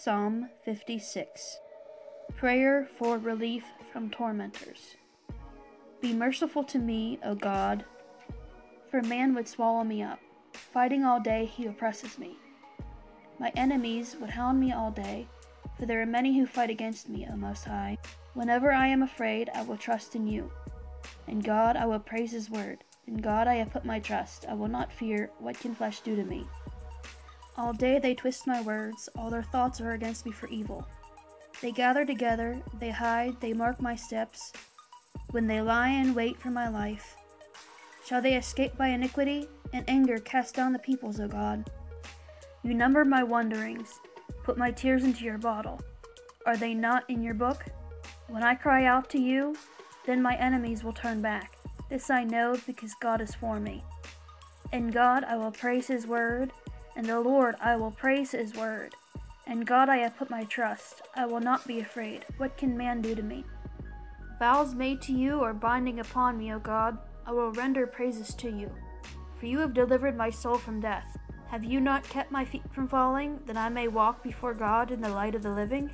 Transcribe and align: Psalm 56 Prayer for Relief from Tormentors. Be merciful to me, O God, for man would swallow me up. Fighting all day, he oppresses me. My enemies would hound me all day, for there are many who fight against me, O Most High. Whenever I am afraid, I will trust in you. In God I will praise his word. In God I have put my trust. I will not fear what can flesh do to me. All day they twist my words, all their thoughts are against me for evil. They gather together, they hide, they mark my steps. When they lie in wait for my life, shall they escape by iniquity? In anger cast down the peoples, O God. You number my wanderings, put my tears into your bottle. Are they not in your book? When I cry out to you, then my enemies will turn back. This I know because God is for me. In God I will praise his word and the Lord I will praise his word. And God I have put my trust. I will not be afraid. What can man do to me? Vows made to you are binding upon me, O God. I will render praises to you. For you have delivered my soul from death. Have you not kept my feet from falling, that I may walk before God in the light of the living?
Psalm 0.00 0.48
56 0.64 1.58
Prayer 2.36 2.88
for 2.96 3.18
Relief 3.18 3.64
from 3.92 4.08
Tormentors. 4.08 4.94
Be 6.00 6.12
merciful 6.12 6.62
to 6.62 6.78
me, 6.78 7.18
O 7.24 7.34
God, 7.34 7.84
for 8.88 9.02
man 9.02 9.34
would 9.34 9.48
swallow 9.48 9.82
me 9.82 10.00
up. 10.00 10.20
Fighting 10.52 11.02
all 11.02 11.18
day, 11.18 11.46
he 11.46 11.66
oppresses 11.66 12.16
me. 12.16 12.36
My 13.40 13.50
enemies 13.56 14.16
would 14.20 14.30
hound 14.30 14.60
me 14.60 14.70
all 14.70 14.92
day, 14.92 15.26
for 15.76 15.84
there 15.84 16.00
are 16.00 16.06
many 16.06 16.38
who 16.38 16.46
fight 16.46 16.70
against 16.70 17.08
me, 17.08 17.26
O 17.28 17.34
Most 17.34 17.64
High. 17.64 17.98
Whenever 18.34 18.70
I 18.70 18.86
am 18.86 19.02
afraid, 19.02 19.50
I 19.52 19.62
will 19.62 19.76
trust 19.76 20.14
in 20.14 20.28
you. 20.28 20.52
In 21.26 21.40
God 21.40 21.76
I 21.76 21.86
will 21.86 21.98
praise 21.98 22.30
his 22.30 22.48
word. 22.48 22.84
In 23.08 23.16
God 23.16 23.48
I 23.48 23.54
have 23.56 23.72
put 23.72 23.84
my 23.84 23.98
trust. 23.98 24.46
I 24.48 24.54
will 24.54 24.68
not 24.68 24.92
fear 24.92 25.32
what 25.40 25.58
can 25.58 25.74
flesh 25.74 25.98
do 26.02 26.14
to 26.14 26.22
me. 26.22 26.46
All 27.58 27.72
day 27.72 27.98
they 27.98 28.14
twist 28.14 28.46
my 28.46 28.62
words, 28.62 29.08
all 29.18 29.30
their 29.30 29.42
thoughts 29.42 29.80
are 29.80 29.90
against 29.90 30.24
me 30.24 30.30
for 30.30 30.46
evil. 30.46 30.86
They 31.60 31.72
gather 31.72 32.04
together, 32.04 32.62
they 32.78 32.90
hide, 32.90 33.40
they 33.40 33.52
mark 33.52 33.82
my 33.82 33.96
steps. 33.96 34.52
When 35.32 35.48
they 35.48 35.60
lie 35.60 35.88
in 35.88 36.14
wait 36.14 36.40
for 36.40 36.50
my 36.50 36.68
life, 36.68 37.16
shall 38.06 38.22
they 38.22 38.36
escape 38.36 38.76
by 38.76 38.90
iniquity? 38.90 39.48
In 39.72 39.84
anger 39.88 40.18
cast 40.18 40.54
down 40.54 40.72
the 40.72 40.78
peoples, 40.78 41.18
O 41.18 41.26
God. 41.26 41.68
You 42.62 42.74
number 42.74 43.04
my 43.04 43.24
wanderings, 43.24 43.98
put 44.44 44.56
my 44.56 44.70
tears 44.70 45.02
into 45.02 45.24
your 45.24 45.38
bottle. 45.38 45.80
Are 46.46 46.56
they 46.56 46.74
not 46.74 47.10
in 47.10 47.24
your 47.24 47.34
book? 47.34 47.64
When 48.28 48.44
I 48.44 48.54
cry 48.54 48.84
out 48.84 49.10
to 49.10 49.18
you, 49.20 49.56
then 50.06 50.22
my 50.22 50.36
enemies 50.36 50.84
will 50.84 50.92
turn 50.92 51.20
back. 51.20 51.56
This 51.90 52.08
I 52.08 52.22
know 52.22 52.56
because 52.68 52.94
God 53.00 53.20
is 53.20 53.34
for 53.34 53.58
me. 53.58 53.82
In 54.72 54.92
God 54.92 55.24
I 55.24 55.36
will 55.36 55.50
praise 55.50 55.88
his 55.88 56.06
word 56.06 56.52
and 56.98 57.06
the 57.06 57.20
Lord 57.20 57.54
I 57.60 57.76
will 57.76 57.92
praise 57.92 58.32
his 58.32 58.54
word. 58.54 58.92
And 59.46 59.64
God 59.64 59.88
I 59.88 59.98
have 59.98 60.18
put 60.18 60.30
my 60.30 60.42
trust. 60.44 61.00
I 61.14 61.26
will 61.26 61.40
not 61.40 61.66
be 61.66 61.78
afraid. 61.78 62.24
What 62.38 62.58
can 62.58 62.76
man 62.76 63.00
do 63.00 63.14
to 63.14 63.22
me? 63.22 63.44
Vows 64.40 64.74
made 64.74 65.00
to 65.02 65.12
you 65.12 65.40
are 65.40 65.54
binding 65.54 66.00
upon 66.00 66.36
me, 66.36 66.52
O 66.52 66.58
God. 66.58 66.98
I 67.24 67.30
will 67.32 67.52
render 67.52 67.86
praises 67.86 68.34
to 68.34 68.50
you. 68.50 68.70
For 69.38 69.46
you 69.46 69.60
have 69.60 69.74
delivered 69.74 70.16
my 70.16 70.28
soul 70.28 70.58
from 70.58 70.80
death. 70.80 71.16
Have 71.50 71.62
you 71.62 71.80
not 71.80 72.02
kept 72.02 72.32
my 72.32 72.44
feet 72.44 72.64
from 72.72 72.88
falling, 72.88 73.38
that 73.46 73.56
I 73.56 73.68
may 73.68 73.86
walk 73.86 74.24
before 74.24 74.52
God 74.52 74.90
in 74.90 75.00
the 75.00 75.08
light 75.08 75.36
of 75.36 75.44
the 75.44 75.50
living? 75.50 75.90